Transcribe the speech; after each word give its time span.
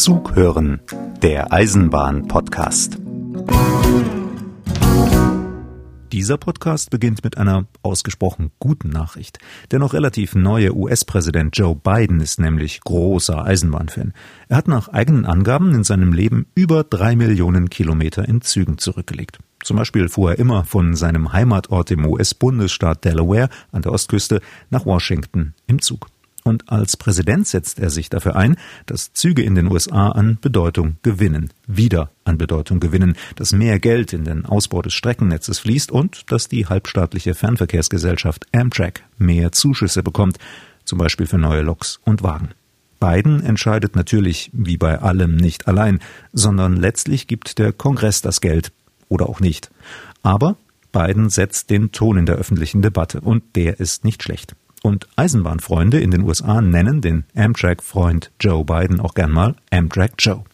Zug 0.00 0.34
hören, 0.34 0.80
der 1.20 1.52
Eisenbahn-Podcast. 1.52 2.96
Dieser 6.10 6.38
Podcast 6.38 6.88
beginnt 6.88 7.22
mit 7.22 7.36
einer 7.36 7.66
ausgesprochen 7.82 8.50
guten 8.60 8.88
Nachricht. 8.88 9.40
Der 9.70 9.78
noch 9.78 9.92
relativ 9.92 10.34
neue 10.34 10.74
US-Präsident 10.74 11.54
Joe 11.58 11.76
Biden 11.76 12.20
ist 12.20 12.40
nämlich 12.40 12.80
großer 12.80 13.44
Eisenbahnfan. 13.44 14.14
Er 14.48 14.56
hat 14.56 14.68
nach 14.68 14.88
eigenen 14.88 15.26
Angaben 15.26 15.74
in 15.74 15.84
seinem 15.84 16.14
Leben 16.14 16.46
über 16.54 16.82
drei 16.82 17.14
Millionen 17.14 17.68
Kilometer 17.68 18.26
in 18.26 18.40
Zügen 18.40 18.78
zurückgelegt. 18.78 19.38
Zum 19.62 19.76
Beispiel 19.76 20.08
fuhr 20.08 20.30
er 20.30 20.38
immer 20.38 20.64
von 20.64 20.96
seinem 20.96 21.34
Heimatort 21.34 21.90
im 21.90 22.06
US-Bundesstaat 22.06 23.04
Delaware 23.04 23.50
an 23.70 23.82
der 23.82 23.92
Ostküste 23.92 24.40
nach 24.70 24.86
Washington 24.86 25.52
im 25.66 25.82
Zug. 25.82 26.06
Und 26.44 26.70
als 26.70 26.96
Präsident 26.96 27.46
setzt 27.46 27.78
er 27.78 27.90
sich 27.90 28.08
dafür 28.08 28.36
ein, 28.36 28.56
dass 28.86 29.12
Züge 29.12 29.42
in 29.42 29.54
den 29.54 29.70
USA 29.70 30.10
an 30.10 30.38
Bedeutung 30.40 30.96
gewinnen, 31.02 31.50
wieder 31.66 32.10
an 32.24 32.38
Bedeutung 32.38 32.80
gewinnen, 32.80 33.16
dass 33.36 33.52
mehr 33.52 33.78
Geld 33.78 34.12
in 34.12 34.24
den 34.24 34.46
Ausbau 34.46 34.80
des 34.82 34.94
Streckennetzes 34.94 35.58
fließt 35.58 35.90
und 35.90 36.30
dass 36.30 36.48
die 36.48 36.66
halbstaatliche 36.66 37.34
Fernverkehrsgesellschaft 37.34 38.46
Amtrak 38.52 39.02
mehr 39.18 39.52
Zuschüsse 39.52 40.02
bekommt, 40.02 40.38
zum 40.84 40.98
Beispiel 40.98 41.26
für 41.26 41.38
neue 41.38 41.62
Loks 41.62 42.00
und 42.04 42.22
Wagen. 42.22 42.50
Biden 43.00 43.42
entscheidet 43.42 43.96
natürlich, 43.96 44.50
wie 44.52 44.76
bei 44.76 44.98
allem, 45.00 45.36
nicht 45.36 45.68
allein, 45.68 46.00
sondern 46.32 46.76
letztlich 46.76 47.26
gibt 47.26 47.58
der 47.58 47.72
Kongress 47.72 48.20
das 48.20 48.40
Geld 48.40 48.72
oder 49.08 49.28
auch 49.28 49.40
nicht. 49.40 49.70
Aber 50.22 50.56
Biden 50.92 51.30
setzt 51.30 51.70
den 51.70 51.92
Ton 51.92 52.18
in 52.18 52.26
der 52.26 52.36
öffentlichen 52.36 52.82
Debatte 52.82 53.20
und 53.20 53.56
der 53.56 53.80
ist 53.80 54.04
nicht 54.04 54.22
schlecht. 54.22 54.54
Und 54.82 55.08
Eisenbahnfreunde 55.16 56.00
in 56.00 56.10
den 56.10 56.22
USA 56.22 56.62
nennen 56.62 57.00
den 57.00 57.24
Amtrak-Freund 57.34 58.30
Joe 58.40 58.64
Biden 58.64 59.00
auch 59.00 59.14
gern 59.14 59.30
mal 59.30 59.54
Amtrak 59.70 60.12
Joe. 60.18 60.44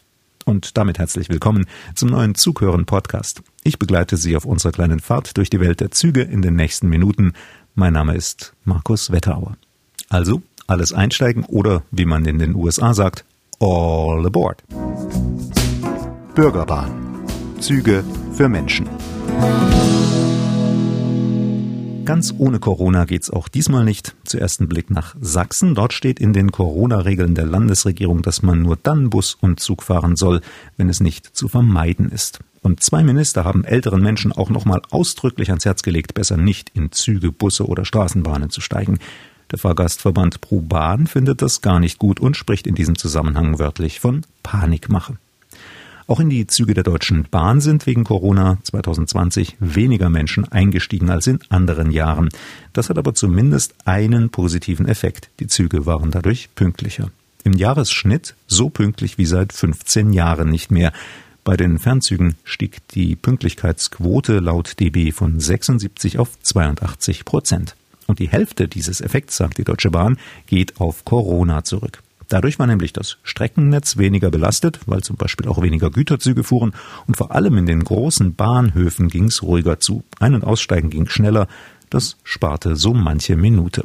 Und 0.45 0.77
damit 0.77 0.99
herzlich 0.99 1.29
willkommen 1.29 1.67
zum 1.95 2.11
neuen 2.11 2.35
Zughören-Podcast. 2.35 3.43
Ich 3.63 3.79
begleite 3.79 4.17
Sie 4.17 4.37
auf 4.37 4.45
unserer 4.45 4.73
kleinen 4.73 5.01
Fahrt 5.01 5.37
durch 5.37 5.51
die 5.51 5.61
Welt 5.61 5.81
der 5.81 5.93
Züge 5.93 6.23
in 6.23 6.43
den 6.43 6.57
nächsten 6.57 6.89
Minuten. 6.89 7.35
Mein 7.75 7.93
Name 7.93 8.17
ist 8.17 8.53
Markus 8.65 9.13
Wetterauer. 9.13 9.57
Also, 10.09 10.43
alles 10.67 10.93
einsteigen 10.93 11.45
oder, 11.45 11.83
wie 11.91 12.07
man 12.07 12.25
in 12.25 12.39
den 12.39 12.55
USA 12.55 12.95
sagt, 12.95 13.25
all 13.61 14.27
aboard. 14.27 14.63
Bürgerbahn. 16.35 16.91
Züge 17.61 18.05
für 18.33 18.49
Menschen. 18.49 18.89
Ganz 22.07 22.33
ohne 22.39 22.61
Corona 22.61 23.05
geht's 23.05 23.31
auch 23.31 23.49
diesmal 23.49 23.85
nicht. 23.85 24.15
Zuerst 24.25 24.61
ein 24.61 24.69
Blick 24.69 24.91
nach 24.91 25.17
Sachsen. 25.21 25.75
Dort 25.75 25.93
steht 25.93 26.21
in 26.21 26.33
den 26.33 26.53
Corona-Regeln 26.53 27.35
der 27.35 27.47
Landesregierung, 27.47 28.23
dass 28.23 28.43
man 28.43 28.63
nur 28.63 28.77
dann 28.81 29.11
Bus 29.11 29.35
und 29.35 29.59
Zug 29.59 29.83
fahren 29.83 30.15
soll, 30.15 30.41
wenn 30.77 30.89
es 30.89 31.01
nicht 31.01 31.37
zu 31.37 31.49
vermeiden 31.49 32.09
ist. 32.11 32.39
Und 32.63 32.81
zwei 32.81 33.03
Minister 33.03 33.45
haben 33.45 33.65
älteren 33.65 34.03
Menschen 34.03 34.31
auch 34.31 34.51
nochmal 34.51 34.83
ausdrücklich 34.91 35.49
ans 35.49 35.65
Herz 35.65 35.83
gelegt, 35.83 36.15
besser 36.15 36.37
nicht 36.37 36.71
in 36.75 36.93
Züge, 36.93 37.33
Busse 37.33 37.67
oder 37.67 37.85
Straßenbahnen 37.85 38.51
zu 38.51 38.61
steigen. 38.61 39.01
Der 39.51 39.59
Fahrgastverband 39.59 40.41
ProBahn 40.41 41.09
findet 41.09 41.43
das 41.43 41.61
gar 41.61 41.81
nicht 41.81 41.99
gut 41.99 42.21
und 42.21 42.37
spricht 42.37 42.69
in 42.69 42.77
diesem 42.77 42.97
Zusammenhang 42.97 43.59
wörtlich 43.59 43.99
von 43.99 44.23
Panikmache. 44.45 45.19
Auch 46.09 46.21
in 46.21 46.31
die 46.31 46.47
Züge 46.47 46.75
der 46.75 46.85
Deutschen 46.85 47.27
Bahn 47.33 47.61
sind 47.61 47.85
wegen 47.87 48.05
Corona 48.05 48.59
2020 48.63 49.57
weniger 49.59 50.09
Menschen 50.09 50.45
eingestiegen 50.45 51.11
als 51.11 51.27
in 51.27 51.41
anderen 51.49 51.91
Jahren. 51.91 52.29
Das 52.73 52.89
hat 52.91 52.99
aber 52.99 53.15
zumindest 53.15 53.75
einen 53.85 54.31
positiven 54.31 54.87
Effekt. 54.87 55.31
Die 55.41 55.49
Züge 55.49 55.85
waren 55.85 56.13
dadurch 56.13 56.49
pünktlicher. 56.55 57.11
Im 57.43 57.55
Jahresschnitt 57.55 58.37
so 58.47 58.71
pünktlich 58.71 59.19
wie 59.19 59.27
seit 59.27 59.53
15 59.53 60.13
Jahren 60.13 60.49
nicht 60.49 60.71
mehr. 60.71 60.93
Bei 61.43 61.57
den 61.57 61.81
Fernzügen 61.81 62.37
stieg 62.45 62.87
die 62.89 63.17
Pünktlichkeitsquote 63.17 64.39
laut 64.39 64.79
DB 64.79 65.11
von 65.11 65.41
76 65.41 66.21
auf 66.21 66.41
82 66.41 67.25
Prozent. 67.25 67.75
Und 68.07 68.21
die 68.21 68.29
Hälfte 68.29 68.69
dieses 68.69 69.01
Effekts, 69.01 69.37
sagt 69.37 69.59
die 69.59 69.65
Deutsche 69.65 69.91
Bahn, 69.91 70.19
geht 70.47 70.81
auf 70.81 71.05
Corona 71.05 71.65
zurück. 71.65 72.01
Dadurch 72.29 72.59
war 72.59 72.67
nämlich 72.67 72.93
das 72.93 73.19
Streckennetz 73.23 73.97
weniger 73.97 74.31
belastet, 74.31 74.81
weil 74.87 75.03
zum 75.03 75.17
Beispiel 75.17 75.49
auch 75.49 75.63
weniger 75.63 75.91
Güterzüge 75.91 76.45
fuhren 76.45 76.73
und 77.07 77.17
vor 77.17 77.33
allem 77.33 77.57
in 77.59 77.67
den 77.67 77.85
großen 77.85 78.35
Bahnhöfen 78.35 79.09
ging 79.09 79.25
es 79.25 79.43
ruhiger 79.43 79.79
zu. 79.79 80.03
Ein- 80.19 80.35
und 80.35 80.45
Aussteigen 80.45 80.91
ging 80.91 81.09
schneller, 81.09 81.47
das 81.91 82.17
sparte 82.25 82.77
so 82.77 82.95
manche 82.95 83.37
Minute. 83.37 83.85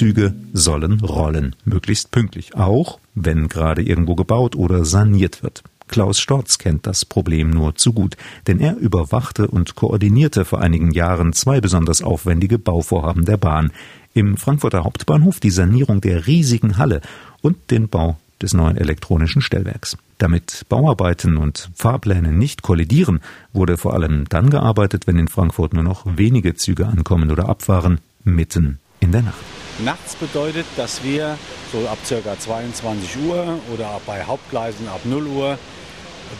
Züge 0.00 0.32
sollen 0.54 0.98
rollen, 1.00 1.54
möglichst 1.66 2.10
pünktlich, 2.10 2.56
auch 2.56 2.98
wenn 3.14 3.48
gerade 3.48 3.82
irgendwo 3.82 4.14
gebaut 4.14 4.56
oder 4.56 4.86
saniert 4.86 5.42
wird. 5.42 5.62
Klaus 5.88 6.18
Storz 6.18 6.56
kennt 6.56 6.86
das 6.86 7.04
Problem 7.04 7.50
nur 7.50 7.74
zu 7.74 7.92
gut, 7.92 8.16
denn 8.46 8.60
er 8.60 8.78
überwachte 8.78 9.48
und 9.48 9.74
koordinierte 9.74 10.46
vor 10.46 10.62
einigen 10.62 10.92
Jahren 10.92 11.34
zwei 11.34 11.60
besonders 11.60 12.00
aufwendige 12.00 12.58
Bauvorhaben 12.58 13.26
der 13.26 13.36
Bahn. 13.36 13.72
Im 14.14 14.38
Frankfurter 14.38 14.84
Hauptbahnhof 14.84 15.38
die 15.38 15.50
Sanierung 15.50 16.00
der 16.00 16.26
riesigen 16.26 16.78
Halle 16.78 17.02
und 17.42 17.70
den 17.70 17.90
Bau 17.90 18.16
des 18.40 18.54
neuen 18.54 18.78
elektronischen 18.78 19.42
Stellwerks. 19.42 19.98
Damit 20.16 20.64
Bauarbeiten 20.70 21.36
und 21.36 21.68
Fahrpläne 21.74 22.32
nicht 22.32 22.62
kollidieren, 22.62 23.20
wurde 23.52 23.76
vor 23.76 23.92
allem 23.92 24.24
dann 24.30 24.48
gearbeitet, 24.48 25.06
wenn 25.06 25.18
in 25.18 25.28
Frankfurt 25.28 25.74
nur 25.74 25.84
noch 25.84 26.06
wenige 26.06 26.54
Züge 26.54 26.86
ankommen 26.86 27.30
oder 27.30 27.50
abfahren, 27.50 28.00
mitten 28.24 28.78
in 29.00 29.12
der 29.12 29.22
Nacht. 29.22 29.44
Nachts 29.78 30.14
bedeutet, 30.14 30.66
dass 30.76 31.02
wir 31.02 31.38
so 31.72 31.88
ab 31.88 31.98
ca. 32.08 32.38
22 32.38 33.16
Uhr 33.26 33.58
oder 33.72 34.00
bei 34.06 34.24
Hauptgleisen 34.24 34.88
ab 34.88 35.00
0 35.04 35.26
Uhr 35.26 35.58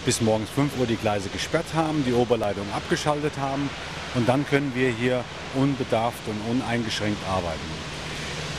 bis 0.04 0.20
morgens 0.20 0.50
5 0.50 0.78
Uhr 0.78 0.86
die 0.86 0.96
Gleise 0.96 1.28
gesperrt 1.30 1.66
haben, 1.74 2.04
die 2.04 2.12
Oberleitung 2.12 2.66
abgeschaltet 2.74 3.32
haben 3.40 3.68
und 4.14 4.28
dann 4.28 4.46
können 4.46 4.72
wir 4.74 4.90
hier 4.90 5.24
unbedarft 5.54 6.20
und 6.26 6.38
uneingeschränkt 6.50 7.18
arbeiten. 7.28 7.58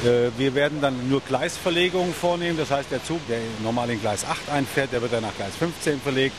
Äh, 0.03 0.31
wir 0.37 0.55
werden 0.55 0.81
dann 0.81 1.09
nur 1.09 1.21
Gleisverlegungen 1.21 2.13
vornehmen, 2.13 2.57
das 2.57 2.71
heißt 2.71 2.91
der 2.91 3.03
Zug, 3.03 3.19
der 3.29 3.39
normal 3.63 3.89
in 3.91 4.01
Gleis 4.01 4.25
8 4.25 4.49
einfährt, 4.49 4.91
der 4.91 5.01
wird 5.01 5.13
dann 5.13 5.23
nach 5.23 5.35
Gleis 5.35 5.55
15 5.57 6.01
verlegt 6.01 6.35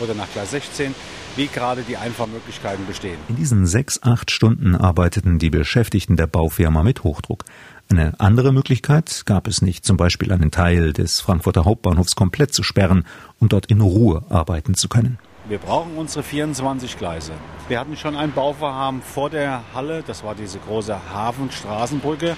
oder 0.00 0.14
nach 0.14 0.30
Gleis 0.32 0.50
16 0.50 0.94
wie 1.36 1.46
gerade 1.46 1.82
die 1.82 1.96
Einfahrmöglichkeiten 1.96 2.86
bestehen. 2.86 3.18
In 3.28 3.36
diesen 3.36 3.66
sechs, 3.66 4.02
acht 4.02 4.30
Stunden 4.30 4.74
arbeiteten 4.74 5.38
die 5.38 5.50
Beschäftigten 5.50 6.16
der 6.16 6.26
Baufirma 6.26 6.82
mit 6.82 7.04
Hochdruck. 7.04 7.44
Eine 7.88 8.18
andere 8.18 8.52
Möglichkeit 8.52 9.22
gab 9.26 9.46
es 9.46 9.62
nicht, 9.62 9.84
zum 9.84 9.96
Beispiel 9.96 10.32
einen 10.32 10.50
Teil 10.50 10.92
des 10.92 11.20
Frankfurter 11.20 11.64
Hauptbahnhofs 11.64 12.16
komplett 12.16 12.52
zu 12.52 12.62
sperren, 12.62 13.04
um 13.38 13.48
dort 13.48 13.66
in 13.66 13.80
Ruhe 13.80 14.24
arbeiten 14.28 14.74
zu 14.74 14.88
können. 14.88 15.18
Wir 15.48 15.58
brauchen 15.58 15.96
unsere 15.96 16.24
24 16.24 16.98
Gleise. 16.98 17.32
Wir 17.68 17.78
hatten 17.78 17.96
schon 17.96 18.16
ein 18.16 18.32
Bauvorhaben 18.32 19.00
vor 19.02 19.30
der 19.30 19.62
Halle, 19.72 20.02
das 20.04 20.24
war 20.24 20.34
diese 20.34 20.58
große 20.58 20.98
Hafenstraßenbrücke, 21.12 22.36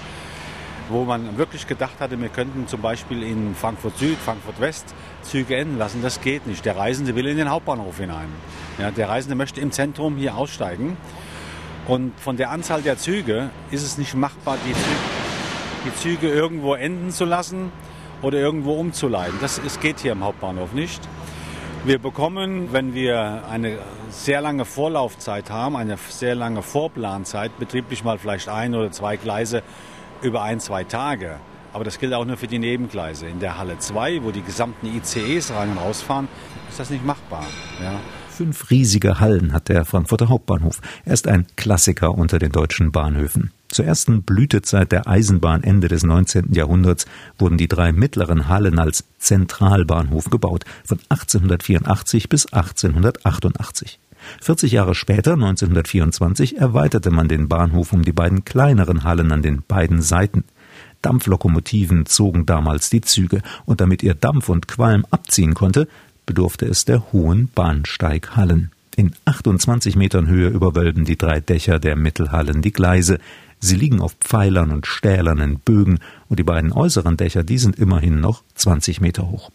wo 0.90 1.04
man 1.04 1.38
wirklich 1.38 1.66
gedacht 1.66 2.00
hatte, 2.00 2.20
wir 2.20 2.28
könnten 2.28 2.66
zum 2.66 2.82
Beispiel 2.82 3.22
in 3.22 3.54
Frankfurt 3.54 3.96
Süd, 3.96 4.18
Frankfurt 4.18 4.60
West 4.60 4.94
Züge 5.22 5.56
enden 5.56 5.78
lassen. 5.78 6.02
Das 6.02 6.20
geht 6.20 6.46
nicht. 6.46 6.64
Der 6.64 6.76
Reisende 6.76 7.14
will 7.14 7.26
in 7.26 7.36
den 7.36 7.50
Hauptbahnhof 7.50 7.98
hinein. 7.98 8.28
Ja, 8.78 8.90
der 8.90 9.08
Reisende 9.08 9.34
möchte 9.34 9.60
im 9.60 9.72
Zentrum 9.72 10.16
hier 10.16 10.36
aussteigen. 10.36 10.96
Und 11.86 12.12
von 12.20 12.36
der 12.36 12.50
Anzahl 12.50 12.82
der 12.82 12.98
Züge 12.98 13.50
ist 13.70 13.82
es 13.82 13.98
nicht 13.98 14.14
machbar, 14.14 14.56
die 14.66 14.72
Züge 14.72 15.18
die 15.84 15.94
Züge 15.94 16.28
irgendwo 16.28 16.74
enden 16.74 17.10
zu 17.10 17.24
lassen 17.24 17.70
oder 18.22 18.38
irgendwo 18.38 18.74
umzuleiten. 18.74 19.38
Das 19.40 19.60
es 19.64 19.80
geht 19.80 20.00
hier 20.00 20.12
im 20.12 20.24
Hauptbahnhof 20.24 20.72
nicht. 20.72 21.00
Wir 21.84 21.98
bekommen, 21.98 22.72
wenn 22.72 22.94
wir 22.94 23.44
eine 23.48 23.78
sehr 24.10 24.40
lange 24.40 24.64
Vorlaufzeit 24.64 25.50
haben, 25.50 25.76
eine 25.76 25.96
sehr 26.08 26.34
lange 26.34 26.62
Vorplanzeit, 26.62 27.56
betrieblich 27.58 28.02
mal 28.04 28.18
vielleicht 28.18 28.48
ein 28.48 28.74
oder 28.74 28.90
zwei 28.90 29.16
Gleise 29.16 29.62
über 30.22 30.42
ein, 30.42 30.60
zwei 30.60 30.84
Tage. 30.84 31.36
Aber 31.72 31.84
das 31.84 31.98
gilt 31.98 32.12
auch 32.14 32.24
nur 32.24 32.36
für 32.36 32.48
die 32.48 32.58
Nebengleise. 32.58 33.28
In 33.28 33.40
der 33.40 33.58
Halle 33.58 33.78
2, 33.78 34.24
wo 34.24 34.30
die 34.30 34.42
gesamten 34.42 34.86
ICEs 34.86 35.52
rein 35.52 35.70
und 35.70 35.78
rausfahren, 35.78 36.26
ist 36.68 36.80
das 36.80 36.90
nicht 36.90 37.04
machbar. 37.04 37.44
Ja. 37.80 38.00
Fünf 38.38 38.70
riesige 38.70 39.18
Hallen 39.18 39.52
hat 39.52 39.68
der 39.68 39.84
Frankfurter 39.84 40.28
Hauptbahnhof. 40.28 40.80
Er 41.04 41.12
ist 41.12 41.26
ein 41.26 41.48
Klassiker 41.56 42.14
unter 42.14 42.38
den 42.38 42.52
deutschen 42.52 42.92
Bahnhöfen. 42.92 43.50
Zur 43.66 43.84
ersten 43.84 44.22
Blütezeit 44.22 44.92
der 44.92 45.08
Eisenbahn 45.08 45.64
Ende 45.64 45.88
des 45.88 46.04
19. 46.04 46.52
Jahrhunderts 46.52 47.06
wurden 47.36 47.58
die 47.58 47.66
drei 47.66 47.90
mittleren 47.90 48.46
Hallen 48.46 48.78
als 48.78 49.02
Zentralbahnhof 49.18 50.30
gebaut, 50.30 50.64
von 50.84 51.00
1884 51.08 52.28
bis 52.28 52.46
1888. 52.52 53.98
40 54.40 54.70
Jahre 54.70 54.94
später, 54.94 55.32
1924, 55.32 56.58
erweiterte 56.58 57.10
man 57.10 57.26
den 57.26 57.48
Bahnhof 57.48 57.92
um 57.92 58.04
die 58.04 58.12
beiden 58.12 58.44
kleineren 58.44 59.02
Hallen 59.02 59.32
an 59.32 59.42
den 59.42 59.64
beiden 59.66 60.00
Seiten. 60.00 60.44
Dampflokomotiven 61.02 62.06
zogen 62.06 62.46
damals 62.46 62.90
die 62.90 63.00
Züge, 63.00 63.42
und 63.66 63.80
damit 63.80 64.02
ihr 64.02 64.14
Dampf 64.14 64.48
und 64.48 64.68
Qualm 64.68 65.06
abziehen 65.10 65.54
konnte, 65.54 65.88
bedurfte 66.28 66.66
es 66.66 66.84
der 66.84 67.10
hohen 67.10 67.48
Bahnsteighallen. 67.48 68.70
In 68.96 69.12
28 69.24 69.96
Metern 69.96 70.26
Höhe 70.26 70.48
überwölben 70.48 71.06
die 71.06 71.16
drei 71.16 71.40
Dächer 71.40 71.78
der 71.78 71.96
Mittelhallen 71.96 72.60
die 72.60 72.72
Gleise. 72.72 73.18
Sie 73.60 73.76
liegen 73.76 74.02
auf 74.02 74.14
Pfeilern 74.20 74.70
und 74.70 74.86
stählernen 74.86 75.58
Bögen, 75.58 76.00
und 76.28 76.38
die 76.38 76.44
beiden 76.44 76.70
äußeren 76.70 77.16
Dächer, 77.16 77.44
die 77.44 77.56
sind 77.56 77.78
immerhin 77.78 78.20
noch 78.20 78.42
20 78.56 79.00
Meter 79.00 79.30
hoch. 79.30 79.50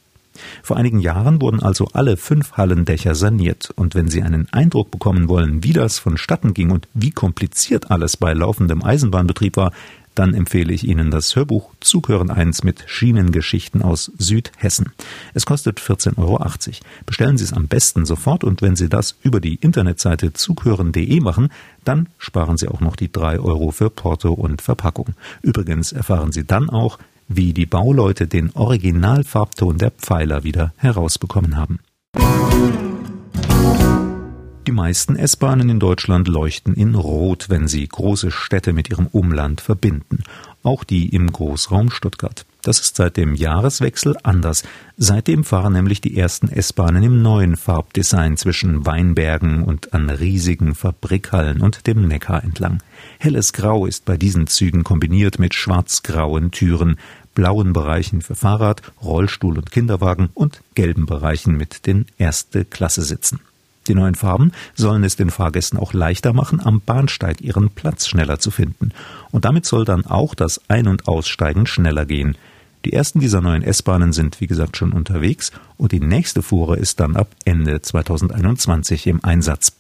Vor 0.64 0.78
einigen 0.78 1.00
Jahren 1.00 1.42
wurden 1.42 1.62
also 1.62 1.90
alle 1.94 2.18
fünf 2.18 2.54
Hallendächer 2.54 3.14
saniert, 3.14 3.70
und 3.76 3.94
wenn 3.94 4.10
Sie 4.10 4.24
einen 4.24 4.52
Eindruck 4.52 4.90
bekommen 4.90 5.30
wollen, 5.30 5.64
wie 5.64 5.74
das 5.74 6.00
vonstatten 6.00 6.56
ging 6.56 6.72
und 6.72 6.88
wie 6.96 7.12
kompliziert 7.12 7.92
alles 7.92 8.18
bei 8.18 8.34
laufendem 8.34 8.84
Eisenbahnbetrieb 8.84 9.58
war, 9.58 9.74
dann 10.16 10.34
empfehle 10.34 10.74
ich 10.74 10.88
Ihnen 10.88 11.12
das 11.12 11.36
Hörbuch 11.36 11.72
Zughören 11.80 12.30
1 12.30 12.64
mit 12.64 12.84
Schienengeschichten 12.88 13.82
aus 13.82 14.12
Südhessen. 14.18 14.92
Es 15.34 15.46
kostet 15.46 15.80
14,80 15.80 16.18
Euro. 16.18 16.40
Bestellen 17.06 17.38
Sie 17.38 17.44
es 17.44 17.54
am 17.54 17.68
besten 17.68 18.06
sofort 18.06 18.44
und 18.44 18.62
wenn 18.62 18.76
Sie 18.76 18.90
das 18.90 19.16
über 19.22 19.40
die 19.40 19.56
Internetseite 19.56 20.34
zughören.de 20.34 21.20
machen, 21.20 21.50
dann 21.84 22.10
sparen 22.18 22.58
Sie 22.58 22.68
auch 22.68 22.80
noch 22.80 22.96
die 22.96 23.12
3 23.12 23.40
Euro 23.40 23.72
für 23.72 23.90
Porto 23.90 24.34
und 24.34 24.62
Verpackung. 24.62 25.10
Übrigens 25.42 25.92
erfahren 25.92 26.32
Sie 26.32 26.46
dann 26.46 26.70
auch, 26.70 27.00
wie 27.28 27.54
die 27.54 27.66
Bauleute 27.66 28.28
den 28.28 28.52
Originalfarbton 28.54 29.78
der 29.78 29.92
Pfeiler 29.92 30.44
wieder 30.44 30.74
herausbekommen 30.78 31.58
haben. 31.58 31.80
Die 34.66 34.72
meisten 34.72 35.18
S-Bahnen 35.18 35.68
in 35.68 35.80
Deutschland 35.82 36.30
leuchten 36.30 36.74
in 36.74 36.96
Rot, 36.96 37.50
wenn 37.50 37.68
sie 37.68 37.86
große 37.86 38.32
Städte 38.32 38.72
mit 38.72 38.90
ihrem 38.90 39.08
Umland 39.08 39.60
verbinden. 39.60 40.24
Auch 40.64 40.86
die 40.86 41.10
im 41.10 41.30
Großraum 41.30 41.92
Stuttgart. 41.92 42.46
Das 42.62 42.80
ist 42.80 42.96
seit 42.96 43.18
dem 43.18 43.36
Jahreswechsel 43.36 44.16
anders. 44.24 44.64
Seitdem 44.96 45.44
fahren 45.44 45.74
nämlich 45.74 46.00
die 46.00 46.18
ersten 46.18 46.48
S-Bahnen 46.48 47.04
im 47.04 47.22
neuen 47.22 47.58
Farbdesign 47.58 48.38
zwischen 48.38 48.86
Weinbergen 48.86 49.64
und 49.64 49.94
an 49.94 50.10
riesigen 50.10 50.76
Fabrikhallen 50.76 51.60
und 51.60 51.86
dem 51.86 52.08
Neckar 52.08 52.42
entlang. 52.42 52.82
Helles 53.20 53.52
Grau 53.52 53.86
ist 53.86 54.06
bei 54.06 54.16
diesen 54.16 54.48
Zügen 54.48 54.86
kombiniert 54.86 55.40
mit 55.40 55.56
schwarz-grauen 55.56 56.52
Türen, 56.52 56.96
blauen 57.36 57.74
Bereichen 57.74 58.22
für 58.22 58.36
Fahrrad, 58.36 58.82
Rollstuhl 59.04 59.58
und 59.58 59.72
Kinderwagen 59.72 60.30
und 60.34 60.62
gelben 60.74 61.06
Bereichen 61.06 61.58
mit 61.58 61.86
den 61.86 62.06
erste 62.18 62.64
Klasse 62.64 63.02
Sitzen. 63.02 63.42
Die 63.88 63.96
neuen 63.96 64.16
Farben 64.16 64.52
sollen 64.76 65.04
es 65.04 65.16
den 65.16 65.30
Fahrgästen 65.30 65.80
auch 65.80 65.94
leichter 65.94 66.34
machen, 66.34 66.62
am 66.64 66.82
Bahnsteig 66.82 67.42
ihren 67.42 67.70
Platz 67.70 68.08
schneller 68.08 68.40
zu 68.40 68.52
finden. 68.52 68.92
Und 69.32 69.46
damit 69.46 69.66
soll 69.66 69.86
dann 69.86 70.06
auch 70.06 70.36
das 70.36 70.62
Ein- 70.68 70.88
und 70.88 71.08
Aussteigen 71.08 71.66
schneller 71.66 72.06
gehen. 72.06 72.38
Die 72.86 72.94
ersten 72.94 73.20
dieser 73.20 73.42
neuen 73.42 73.64
S-Bahnen 73.64 74.12
sind, 74.12 74.42
wie 74.42 74.48
gesagt, 74.48 74.76
schon 74.76 74.92
unterwegs 74.92 75.52
und 75.78 75.94
die 75.94 76.02
nächste 76.02 76.42
Fuhre 76.42 76.78
ist 76.78 77.00
dann 77.00 77.16
ab 77.16 77.30
Ende 77.46 77.82
2021 77.82 79.08
im 79.08 79.24
Einsatz. 79.24 79.74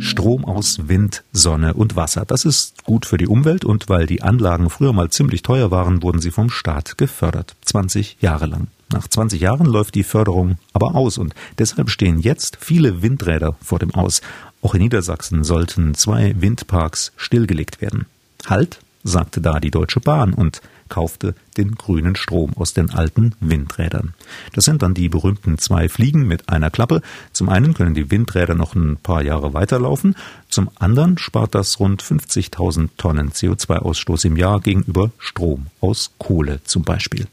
Strom 0.00 0.44
aus 0.44 0.88
Wind, 0.88 1.24
Sonne 1.32 1.74
und 1.74 1.94
Wasser. 1.94 2.24
Das 2.26 2.44
ist 2.44 2.84
gut 2.84 3.06
für 3.06 3.18
die 3.18 3.26
Umwelt 3.26 3.64
und 3.64 3.88
weil 3.88 4.06
die 4.06 4.22
Anlagen 4.22 4.70
früher 4.70 4.92
mal 4.92 5.10
ziemlich 5.10 5.42
teuer 5.42 5.70
waren, 5.70 6.02
wurden 6.02 6.20
sie 6.20 6.30
vom 6.30 6.50
Staat 6.50 6.98
gefördert. 6.98 7.54
20 7.62 8.16
Jahre 8.20 8.46
lang. 8.46 8.68
Nach 8.92 9.06
20 9.06 9.40
Jahren 9.40 9.66
läuft 9.66 9.94
die 9.94 10.02
Förderung 10.02 10.56
aber 10.72 10.94
aus 10.94 11.18
und 11.18 11.34
deshalb 11.58 11.90
stehen 11.90 12.18
jetzt 12.18 12.56
viele 12.60 13.02
Windräder 13.02 13.54
vor 13.62 13.78
dem 13.78 13.94
Aus. 13.94 14.20
Auch 14.62 14.74
in 14.74 14.82
Niedersachsen 14.82 15.44
sollten 15.44 15.94
zwei 15.94 16.34
Windparks 16.38 17.12
stillgelegt 17.16 17.80
werden. 17.80 18.06
Halt, 18.46 18.80
sagte 19.04 19.40
da 19.40 19.60
die 19.60 19.70
Deutsche 19.70 20.00
Bahn 20.00 20.32
und 20.32 20.60
kaufte 20.90 21.34
den 21.56 21.76
grünen 21.76 22.16
Strom 22.16 22.52
aus 22.56 22.74
den 22.74 22.90
alten 22.90 23.34
Windrädern. 23.40 24.12
Das 24.52 24.66
sind 24.66 24.82
dann 24.82 24.92
die 24.92 25.08
berühmten 25.08 25.56
zwei 25.56 25.88
Fliegen 25.88 26.26
mit 26.26 26.50
einer 26.50 26.70
Klappe. 26.70 27.00
Zum 27.32 27.48
einen 27.48 27.72
können 27.72 27.94
die 27.94 28.10
Windräder 28.10 28.54
noch 28.54 28.74
ein 28.74 28.98
paar 28.98 29.22
Jahre 29.22 29.54
weiterlaufen, 29.54 30.14
zum 30.50 30.68
anderen 30.78 31.16
spart 31.16 31.54
das 31.54 31.80
rund 31.80 32.02
50.000 32.02 32.90
Tonnen 32.98 33.30
CO2-Ausstoß 33.30 34.26
im 34.26 34.36
Jahr 34.36 34.60
gegenüber 34.60 35.12
Strom 35.18 35.68
aus 35.80 36.10
Kohle 36.18 36.60
zum 36.64 36.82
Beispiel. 36.82 37.26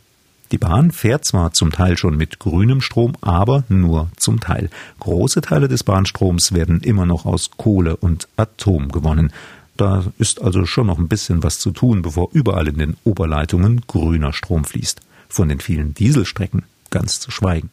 Die 0.51 0.57
Bahn 0.57 0.91
fährt 0.91 1.25
zwar 1.25 1.51
zum 1.51 1.71
Teil 1.71 1.97
schon 1.97 2.15
mit 2.15 2.39
grünem 2.39 2.79
Strom, 2.79 3.13
aber 3.19 3.63
nur 3.67 4.09
zum 4.15 4.39
Teil. 4.39 4.69
Große 4.99 5.41
Teile 5.41 5.67
des 5.67 5.83
Bahnstroms 5.83 6.53
werden 6.53 6.79
immer 6.81 7.05
noch 7.05 7.25
aus 7.25 7.51
Kohle 7.57 7.97
und 7.97 8.29
Atom 8.37 8.89
gewonnen. 8.89 9.33
Da 9.77 10.05
ist 10.17 10.41
also 10.41 10.65
schon 10.65 10.87
noch 10.87 10.97
ein 10.97 11.07
bisschen 11.07 11.43
was 11.43 11.59
zu 11.59 11.69
tun, 11.69 12.01
bevor 12.01 12.29
überall 12.33 12.67
in 12.67 12.79
den 12.79 12.97
Oberleitungen 13.03 13.81
grüner 13.85 14.33
Strom 14.33 14.65
fließt. 14.65 15.01
Von 15.29 15.49
den 15.49 15.59
vielen 15.59 15.93
Dieselstrecken 15.93 16.63
ganz 16.89 17.19
zu 17.19 17.29
schweigen. 17.29 17.69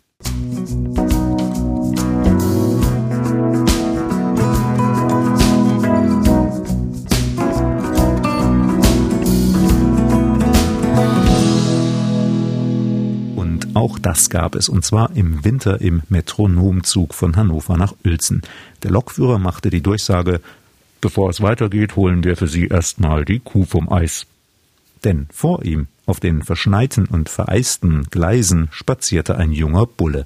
Und 13.34 13.76
auch 13.76 13.98
das 13.98 14.28
gab 14.28 14.56
es, 14.56 14.68
und 14.68 14.84
zwar 14.84 15.16
im 15.16 15.42
Winter 15.42 15.80
im 15.80 16.02
Metronomzug 16.10 17.14
von 17.14 17.36
Hannover 17.36 17.78
nach 17.78 17.94
Uelzen. 18.04 18.42
Der 18.82 18.90
Lokführer 18.90 19.38
machte 19.38 19.70
die 19.70 19.82
Durchsage 19.82 20.42
Bevor 21.04 21.28
es 21.28 21.42
weitergeht, 21.42 21.96
holen 21.96 22.24
wir 22.24 22.34
für 22.34 22.48
Sie 22.48 22.68
erstmal 22.68 23.26
die 23.26 23.38
Kuh 23.38 23.66
vom 23.66 23.92
Eis. 23.92 24.24
Denn 25.04 25.26
vor 25.30 25.62
ihm, 25.62 25.88
auf 26.06 26.18
den 26.18 26.42
verschneiten 26.42 27.04
und 27.04 27.28
vereisten 27.28 28.04
Gleisen, 28.10 28.68
spazierte 28.70 29.36
ein 29.36 29.52
junger 29.52 29.84
Bulle. 29.84 30.24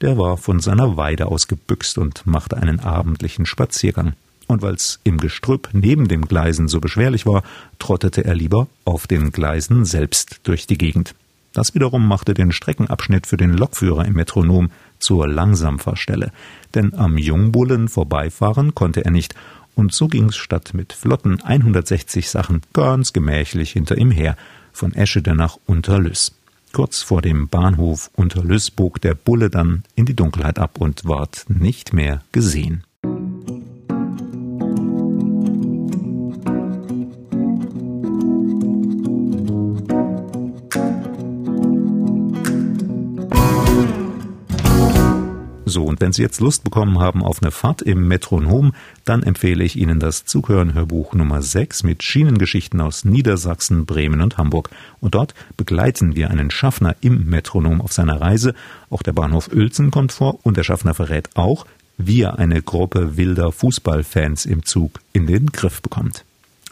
Der 0.00 0.16
war 0.16 0.38
von 0.38 0.58
seiner 0.60 0.96
Weide 0.96 1.26
aus 1.26 1.48
gebüxt 1.48 1.98
und 1.98 2.26
machte 2.26 2.56
einen 2.56 2.80
abendlichen 2.80 3.44
Spaziergang. 3.44 4.14
Und 4.46 4.62
weil's 4.62 5.00
im 5.04 5.18
Gestrüpp 5.18 5.68
neben 5.74 6.08
dem 6.08 6.22
Gleisen 6.22 6.66
so 6.66 6.80
beschwerlich 6.80 7.26
war, 7.26 7.42
trottete 7.78 8.24
er 8.24 8.34
lieber 8.34 8.68
auf 8.86 9.06
den 9.06 9.32
Gleisen 9.32 9.84
selbst 9.84 10.40
durch 10.44 10.66
die 10.66 10.78
Gegend. 10.78 11.14
Das 11.52 11.74
wiederum 11.74 12.08
machte 12.08 12.32
den 12.32 12.52
Streckenabschnitt 12.52 13.26
für 13.26 13.36
den 13.36 13.52
Lokführer 13.52 14.06
im 14.06 14.14
Metronom 14.14 14.70
zur 14.98 15.28
Langsamfahrstelle, 15.28 16.32
denn 16.74 16.94
am 16.94 17.18
Jungbullen 17.18 17.88
vorbeifahren 17.88 18.74
konnte 18.74 19.04
er 19.04 19.10
nicht 19.10 19.34
und 19.76 19.92
so 19.92 20.08
ging's 20.08 20.36
statt 20.36 20.72
mit 20.74 20.92
flotten 20.92 21.40
160 21.40 22.28
Sachen 22.28 22.62
ganz 22.72 23.12
gemächlich 23.12 23.70
hinter 23.70 23.96
ihm 23.96 24.10
her, 24.10 24.36
von 24.72 24.92
Eschede 24.92 25.36
nach 25.36 25.58
Unterlüss. 25.66 26.32
Kurz 26.72 27.02
vor 27.02 27.22
dem 27.22 27.48
Bahnhof 27.48 28.10
Unterlüss 28.16 28.70
bog 28.70 29.00
der 29.00 29.14
Bulle 29.14 29.50
dann 29.50 29.84
in 29.94 30.06
die 30.06 30.16
Dunkelheit 30.16 30.58
ab 30.58 30.78
und 30.80 31.04
ward 31.04 31.44
nicht 31.48 31.92
mehr 31.92 32.22
gesehen. 32.32 32.85
Und 45.96 46.02
wenn 46.02 46.12
Sie 46.12 46.20
jetzt 46.20 46.40
Lust 46.40 46.62
bekommen 46.62 47.00
haben 47.00 47.22
auf 47.22 47.42
eine 47.42 47.50
Fahrt 47.50 47.80
im 47.80 48.06
Metronom, 48.06 48.74
dann 49.06 49.22
empfehle 49.22 49.64
ich 49.64 49.76
Ihnen 49.76 49.98
das 49.98 50.26
Zuhören-Hörbuch 50.26 51.14
Nummer 51.14 51.40
6 51.40 51.84
mit 51.84 52.02
Schienengeschichten 52.02 52.82
aus 52.82 53.06
Niedersachsen, 53.06 53.86
Bremen 53.86 54.20
und 54.20 54.36
Hamburg. 54.36 54.68
Und 55.00 55.14
dort 55.14 55.34
begleiten 55.56 56.14
wir 56.14 56.30
einen 56.30 56.50
Schaffner 56.50 56.96
im 57.00 57.24
Metronom 57.30 57.80
auf 57.80 57.94
seiner 57.94 58.20
Reise. 58.20 58.52
Auch 58.90 59.02
der 59.02 59.14
Bahnhof 59.14 59.48
Uelzen 59.50 59.90
kommt 59.90 60.12
vor 60.12 60.38
und 60.42 60.58
der 60.58 60.64
Schaffner 60.64 60.92
verrät 60.92 61.30
auch, 61.34 61.64
wie 61.96 62.20
er 62.20 62.38
eine 62.38 62.60
Gruppe 62.60 63.16
wilder 63.16 63.50
Fußballfans 63.50 64.44
im 64.44 64.66
Zug 64.66 65.00
in 65.14 65.26
den 65.26 65.46
Griff 65.46 65.80
bekommt. 65.80 66.25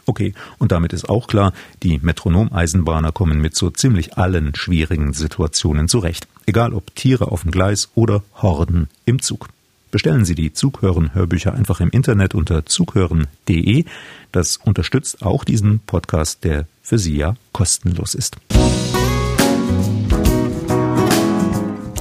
Okay, 0.07 0.33
und 0.59 0.71
damit 0.71 0.93
ist 0.93 1.09
auch 1.09 1.25
klar, 1.27 1.51
die 1.81 1.97
Metronomeisenbahner 1.99 3.11
kommen 3.11 3.41
mit 3.41 3.55
so 3.55 3.71
ziemlich 3.71 4.17
allen 4.17 4.53
schwierigen 4.55 5.13
Situationen 5.13 5.87
zurecht. 5.87 6.27
Egal 6.45 6.73
ob 6.73 6.93
Tiere 6.95 7.31
auf 7.31 7.41
dem 7.41 7.49
Gleis 7.51 7.89
oder 7.95 8.21
Horden 8.35 8.87
im 9.05 9.19
Zug. 9.21 9.49
Bestellen 9.89 10.25
Sie 10.25 10.35
die 10.35 10.53
Zughören-Hörbücher 10.53 11.53
einfach 11.53 11.79
im 11.79 11.89
Internet 11.89 12.35
unter 12.35 12.65
zughören.de. 12.65 13.85
Das 14.31 14.57
unterstützt 14.57 15.23
auch 15.23 15.45
diesen 15.45 15.79
Podcast, 15.79 16.43
der 16.43 16.67
für 16.83 16.99
Sie 16.99 17.15
ja 17.15 17.35
kostenlos 17.53 18.13
ist. 18.13 18.35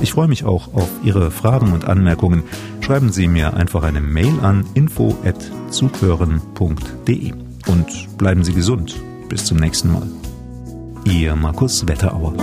Ich 0.00 0.12
freue 0.12 0.26
mich 0.28 0.44
auch 0.44 0.74
auf 0.74 0.90
Ihre 1.04 1.30
Fragen 1.30 1.72
und 1.72 1.84
Anmerkungen. 1.86 2.42
Schreiben 2.80 3.12
Sie 3.12 3.28
mir 3.28 3.54
einfach 3.54 3.84
eine 3.84 4.00
Mail 4.00 4.40
an 4.40 4.66
info@zughören.de 4.74 7.43
und 7.66 8.16
bleiben 8.18 8.44
Sie 8.44 8.52
gesund. 8.52 8.94
Bis 9.28 9.44
zum 9.44 9.58
nächsten 9.58 9.92
Mal. 9.92 10.06
Ihr 11.04 11.34
Markus 11.36 11.86
Wetterauer. 11.86 12.34